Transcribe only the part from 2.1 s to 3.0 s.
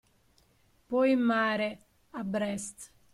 Brest